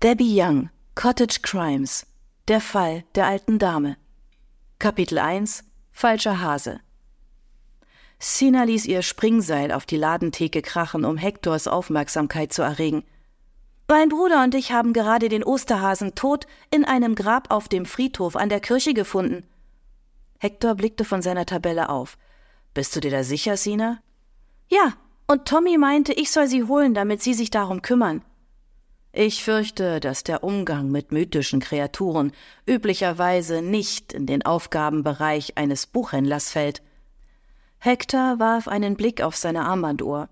[0.00, 2.06] Debbie Young, Cottage Crimes.
[2.46, 3.96] Der Fall der alten Dame.
[4.78, 6.78] Kapitel 1 Falscher Hase.
[8.20, 13.02] Sina ließ ihr Springseil auf die Ladentheke krachen, um Hektors Aufmerksamkeit zu erregen.
[13.88, 18.36] Mein Bruder und ich haben gerade den Osterhasen tot in einem Grab auf dem Friedhof
[18.36, 19.48] an der Kirche gefunden.
[20.38, 22.18] Hektor blickte von seiner Tabelle auf.
[22.72, 24.00] Bist du dir da sicher, Sina?
[24.68, 24.92] Ja,
[25.26, 28.22] und Tommy meinte, ich soll sie holen, damit sie sich darum kümmern.
[29.12, 32.32] Ich fürchte, dass der Umgang mit mythischen Kreaturen
[32.66, 36.82] üblicherweise nicht in den Aufgabenbereich eines Buchhändlers fällt.
[37.78, 40.28] Hector warf einen Blick auf seine Armbanduhr.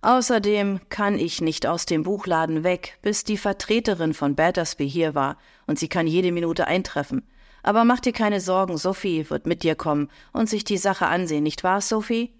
[0.00, 5.36] Außerdem kann ich nicht aus dem Buchladen weg, bis die Vertreterin von Battersby hier war,
[5.66, 7.26] und sie kann jede Minute eintreffen.
[7.62, 11.42] Aber mach dir keine Sorgen, Sophie wird mit dir kommen und sich die Sache ansehen,
[11.42, 12.34] nicht wahr, Sophie?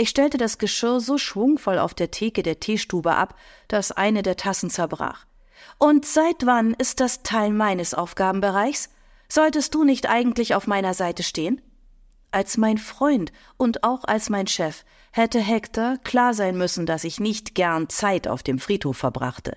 [0.00, 3.34] Ich stellte das Geschirr so schwungvoll auf der Theke der Teestube ab,
[3.66, 5.26] dass eine der Tassen zerbrach.
[5.76, 8.90] Und seit wann ist das Teil meines Aufgabenbereichs?
[9.28, 11.60] Solltest du nicht eigentlich auf meiner Seite stehen?
[12.30, 17.18] Als mein Freund und auch als mein Chef hätte Hector klar sein müssen, dass ich
[17.18, 19.56] nicht gern Zeit auf dem Friedhof verbrachte.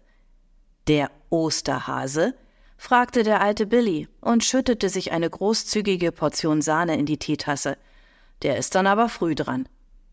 [0.88, 2.34] Der Osterhase?
[2.78, 7.78] fragte der alte Billy und schüttete sich eine großzügige Portion Sahne in die Teetasse.
[8.42, 9.70] Der ist dann aber früh dran.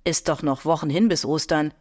[0.09, 1.75] Ist doch noch Wochen hin bis Ostern.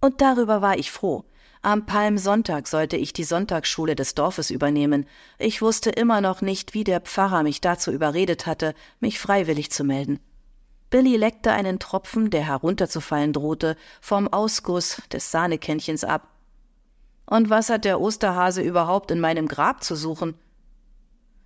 [0.00, 1.24] Und darüber war ich froh.
[1.62, 5.04] Am Palmsonntag sollte ich die Sonntagsschule des Dorfes übernehmen.
[5.36, 9.82] Ich wusste immer noch nicht, wie der Pfarrer mich dazu überredet hatte, mich freiwillig zu
[9.82, 10.20] melden.
[10.90, 16.28] Billy leckte einen Tropfen, der herunterzufallen drohte, vom Ausguss des Sahnekännchens ab.
[17.28, 20.38] Und was hat der Osterhase überhaupt in meinem Grab zu suchen?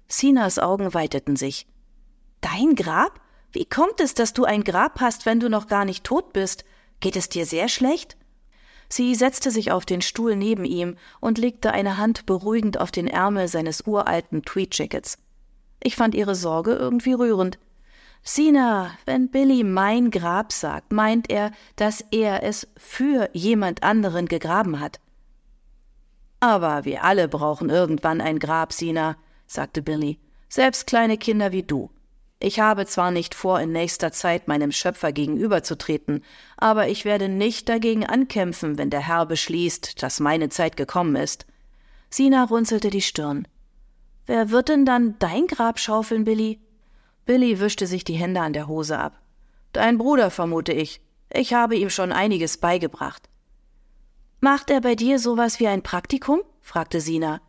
[0.06, 1.66] Sinas Augen weiteten sich.
[2.42, 3.22] Dein Grab?
[3.52, 6.64] Wie kommt es, dass du ein Grab hast, wenn du noch gar nicht tot bist?
[7.00, 8.16] Geht es dir sehr schlecht?
[8.88, 13.06] Sie setzte sich auf den Stuhl neben ihm und legte eine Hand beruhigend auf den
[13.06, 15.18] Ärmel seines uralten Tweedjackets.
[15.82, 17.58] Ich fand ihre Sorge irgendwie rührend.
[18.22, 24.80] Sina, wenn Billy mein Grab sagt, meint er, dass er es für jemand anderen gegraben
[24.80, 25.00] hat.
[26.40, 29.16] Aber wir alle brauchen irgendwann ein Grab, Sina,
[29.46, 30.18] sagte Billy.
[30.48, 31.90] Selbst kleine Kinder wie du.
[32.42, 36.24] Ich habe zwar nicht vor, in nächster Zeit meinem Schöpfer gegenüberzutreten,
[36.56, 41.46] aber ich werde nicht dagegen ankämpfen, wenn der Herr beschließt, dass meine Zeit gekommen ist.
[42.08, 43.46] Sina runzelte die Stirn.
[44.24, 46.60] Wer wird denn dann dein Grab schaufeln, Billy?
[47.26, 49.20] Billy wischte sich die Hände an der Hose ab.
[49.74, 51.02] Dein Bruder, vermute ich.
[51.28, 53.28] Ich habe ihm schon einiges beigebracht.
[54.40, 56.40] Macht er bei dir sowas wie ein Praktikum?
[56.62, 57.42] fragte Sina.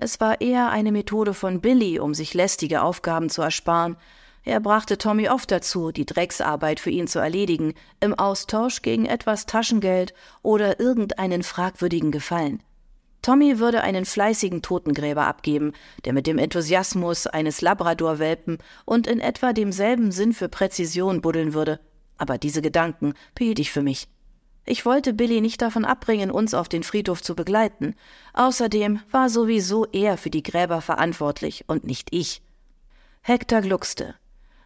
[0.00, 3.96] Es war eher eine Methode von Billy, um sich lästige Aufgaben zu ersparen.
[4.44, 9.46] Er brachte Tommy oft dazu, die Drecksarbeit für ihn zu erledigen, im Austausch gegen etwas
[9.46, 12.62] Taschengeld oder irgendeinen fragwürdigen Gefallen.
[13.22, 15.72] Tommy würde einen fleißigen Totengräber abgeben,
[16.04, 21.80] der mit dem Enthusiasmus eines Labradorwelpen und in etwa demselben Sinn für Präzision buddeln würde.
[22.18, 24.06] Aber diese Gedanken behielt ich für mich.
[24.70, 27.94] Ich wollte Billy nicht davon abbringen, uns auf den Friedhof zu begleiten.
[28.34, 32.42] Außerdem war sowieso er für die Gräber verantwortlich und nicht ich.
[33.22, 34.14] Hector gluckste.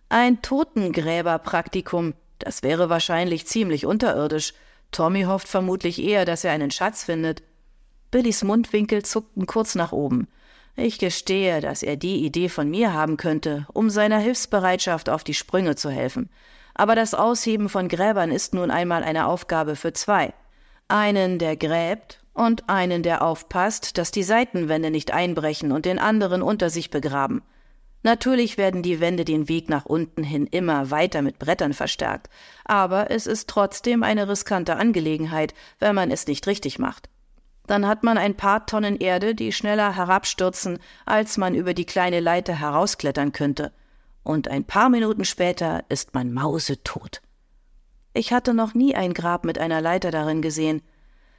[0.09, 4.55] Ein Totengräberpraktikum, das wäre wahrscheinlich ziemlich unterirdisch.
[4.91, 7.45] Tommy hofft vermutlich eher, dass er einen Schatz findet.
[8.11, 10.27] Billys Mundwinkel zuckten kurz nach oben.
[10.75, 15.35] Ich gestehe, dass er die Idee von mir haben könnte, um seiner Hilfsbereitschaft auf die
[15.35, 16.29] Sprünge zu helfen
[16.75, 20.33] aber das Ausheben von Gräbern ist nun einmal eine Aufgabe für zwei.
[20.89, 26.43] Einen, der gräbt, und einen, der aufpasst, dass die Seitenwände nicht einbrechen und den anderen
[26.43, 27.43] unter sich begraben.
[28.03, 32.31] Natürlich werden die Wände den Weg nach unten hin immer weiter mit Brettern verstärkt,
[32.65, 37.09] aber es ist trotzdem eine riskante Angelegenheit, wenn man es nicht richtig macht.
[37.69, 42.19] Dann hat man ein paar Tonnen Erde, die schneller herabstürzen, als man über die kleine
[42.19, 43.73] Leiter herausklettern könnte
[44.25, 47.23] und ein paar Minuten später ist man mausetot.
[48.15, 50.83] Ich hatte noch nie ein Grab mit einer Leiter darin gesehen.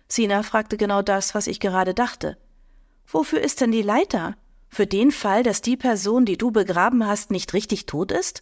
[0.08, 2.38] Sina fragte genau das, was ich gerade dachte.
[3.08, 4.36] Wofür ist denn die Leiter?
[4.70, 8.42] Für den Fall, dass die Person, die du begraben hast, nicht richtig tot ist?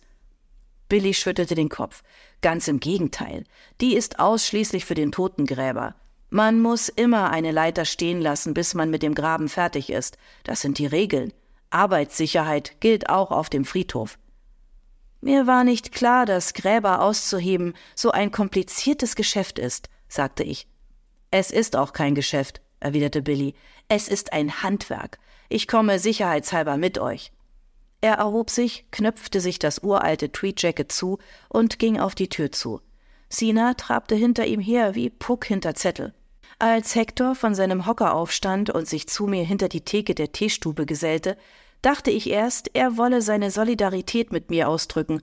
[0.88, 2.04] Billy schüttelte den Kopf.
[2.42, 3.44] Ganz im Gegenteil.
[3.82, 5.96] Die ist ausschließlich für den Totengräber.
[6.30, 10.18] Man muss immer eine Leiter stehen lassen, bis man mit dem Graben fertig ist.
[10.44, 11.34] Das sind die Regeln.
[11.70, 14.18] Arbeitssicherheit gilt auch auf dem Friedhof.
[15.22, 20.68] Mir war nicht klar, dass Gräber auszuheben so ein kompliziertes Geschäft ist, sagte ich.
[21.30, 23.54] Es ist auch kein Geschäft, erwiderte Billy.
[23.88, 25.20] Es ist ein Handwerk.
[25.48, 27.32] Ich komme sicherheitshalber mit euch.
[28.02, 31.20] Er erhob sich, knöpfte sich das uralte Tweedjacket zu
[31.50, 32.82] und ging auf die Tür zu.
[33.30, 36.14] Sina trabte hinter ihm her wie Puck hinter Zettel.
[36.58, 40.86] Als Hector von seinem Hocker aufstand und sich zu mir hinter die Theke der Teestube
[40.86, 41.38] gesellte,
[41.82, 45.22] dachte ich erst, er wolle seine Solidarität mit mir ausdrücken.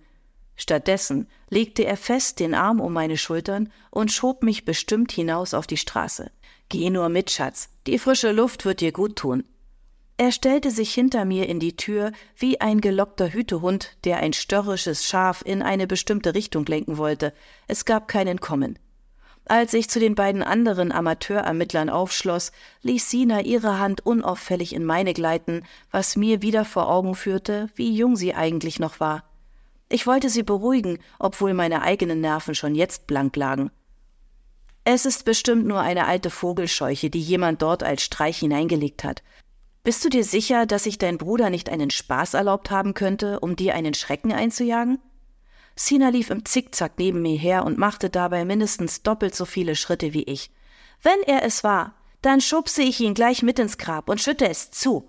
[0.57, 5.67] Stattdessen legte er fest den Arm um meine Schultern und schob mich bestimmt hinaus auf
[5.67, 6.31] die Straße.
[6.69, 9.45] Geh nur mit, Schatz, die frische Luft wird dir gut tun.
[10.17, 15.07] Er stellte sich hinter mir in die Tür wie ein gelockter Hütehund, der ein störrisches
[15.07, 17.33] Schaf in eine bestimmte Richtung lenken wollte.
[17.69, 18.81] Es gab kein Entkommen.
[19.51, 22.53] Als ich zu den beiden anderen Amateurermittlern aufschloss,
[22.83, 27.97] ließ Sina ihre Hand unauffällig in meine gleiten, was mir wieder vor Augen führte, wie
[27.97, 29.25] jung sie eigentlich noch war.
[29.89, 33.71] Ich wollte sie beruhigen, obwohl meine eigenen Nerven schon jetzt blank lagen.
[34.85, 39.23] Es ist bestimmt nur eine alte Vogelscheuche, die jemand dort als Streich hineingelegt hat.
[39.83, 43.57] Bist du dir sicher, dass sich dein Bruder nicht einen Spaß erlaubt haben könnte, um
[43.57, 44.99] dir einen Schrecken einzujagen?
[45.81, 50.13] Sina lief im Zickzack neben mir her und machte dabei mindestens doppelt so viele Schritte
[50.13, 50.51] wie ich.
[51.03, 54.73] Wenn er es war, dann schubse ich ihn gleich mit ins Grab und schütte es
[54.73, 55.09] zu.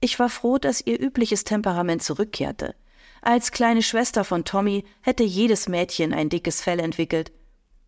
[0.00, 2.74] Ich war froh, dass ihr übliches Temperament zurückkehrte.
[3.20, 7.30] Als kleine Schwester von Tommy hätte jedes Mädchen ein dickes Fell entwickelt.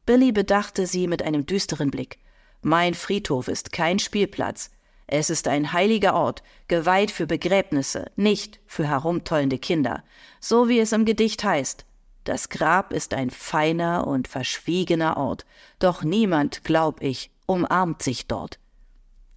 [0.05, 2.19] Billy bedachte sie mit einem düsteren Blick.
[2.61, 4.71] Mein Friedhof ist kein Spielplatz.
[5.07, 10.05] Es ist ein heiliger Ort, geweiht für Begräbnisse, nicht für herumtollende Kinder,
[10.41, 11.87] so wie es im Gedicht heißt.
[12.25, 15.45] Das Grab ist ein feiner und verschwiegener Ort,
[15.79, 18.59] doch niemand, glaub ich, umarmt sich dort.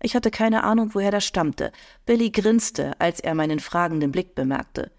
[0.01, 1.71] Ich hatte keine Ahnung, woher das stammte.
[2.05, 4.91] Billy grinste, als er meinen fragenden Blick bemerkte.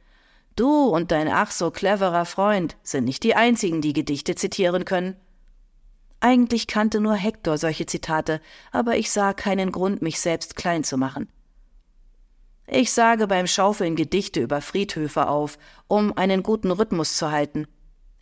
[0.56, 5.14] Du und dein ach so cleverer Freund sind nicht die einzigen, die Gedichte zitieren können.
[6.18, 8.40] Eigentlich kannte nur Hector solche Zitate,
[8.72, 11.28] aber ich sah keinen Grund, mich selbst klein zu machen.
[12.66, 17.68] Ich sage beim Schaufeln Gedichte über Friedhöfe auf, um einen guten Rhythmus zu halten.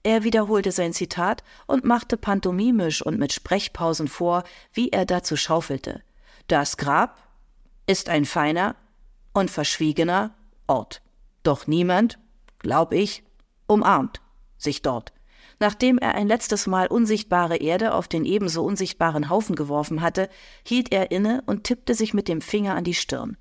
[0.05, 6.03] Er wiederholte sein Zitat und machte pantomimisch und mit Sprechpausen vor, wie er dazu schaufelte.
[6.47, 7.19] Das Grab
[7.87, 8.77] ist ein feiner
[9.33, 10.35] und verschwiegener
[10.67, 11.01] Ort.
[11.43, 12.19] Doch niemand,
[12.59, 13.25] glaub ich,
[13.67, 14.21] umarmt
[14.59, 15.13] sich dort.
[15.59, 20.29] Nachdem er ein letztes Mal unsichtbare Erde auf den ebenso unsichtbaren Haufen geworfen hatte,
[20.67, 23.39] hielt er inne und tippte sich mit dem Finger an die Stirn.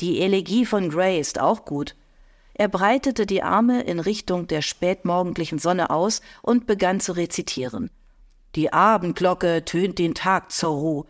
[0.00, 1.94] Die Elegie von Gray ist auch gut,
[2.58, 7.90] er breitete die Arme in Richtung der spätmorgendlichen Sonne aus und begann zu rezitieren.
[8.54, 11.06] Die Abendglocke tönt den Tag zur Ruhe.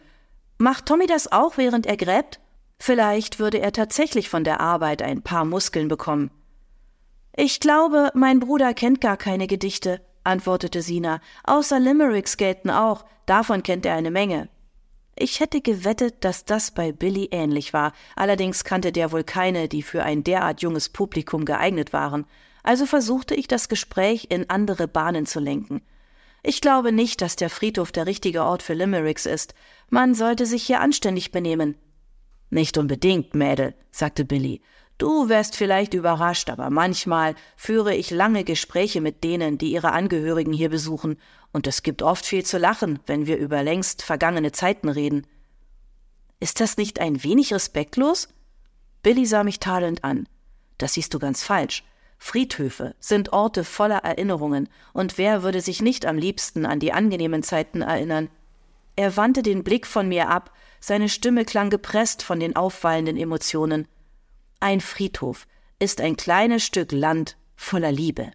[0.58, 2.40] Macht Tommy das auch, während er gräbt?
[2.80, 6.32] Vielleicht würde er tatsächlich von der Arbeit ein paar Muskeln bekommen.
[7.36, 11.20] Ich glaube, mein Bruder kennt gar keine Gedichte, antwortete Sina.
[11.44, 14.48] Außer Limericks gelten auch, davon kennt er eine Menge.
[15.18, 19.82] Ich hätte gewettet, dass das bei Billy ähnlich war, allerdings kannte der wohl keine, die
[19.82, 22.26] für ein derart junges Publikum geeignet waren,
[22.62, 25.80] also versuchte ich das Gespräch in andere Bahnen zu lenken.
[26.42, 29.54] Ich glaube nicht, dass der Friedhof der richtige Ort für Limericks ist.
[29.88, 31.76] Man sollte sich hier anständig benehmen.
[32.50, 34.60] Nicht unbedingt, Mädel, sagte Billy.
[34.98, 40.52] Du wärst vielleicht überrascht, aber manchmal führe ich lange Gespräche mit denen, die ihre Angehörigen
[40.52, 41.18] hier besuchen,
[41.52, 45.26] und es gibt oft viel zu lachen, wenn wir über längst vergangene Zeiten reden.
[46.40, 48.28] Ist das nicht ein wenig respektlos?
[49.02, 50.28] Billy sah mich tadelnd an.
[50.78, 51.84] Das siehst du ganz falsch.
[52.18, 57.42] Friedhöfe sind Orte voller Erinnerungen, und wer würde sich nicht am liebsten an die angenehmen
[57.42, 58.30] Zeiten erinnern?
[58.96, 60.50] Er wandte den Blick von mir ab,
[60.80, 63.86] seine Stimme klang gepresst von den aufwallenden Emotionen.
[64.68, 65.46] Ein Friedhof
[65.78, 68.32] ist ein kleines Stück Land voller Liebe.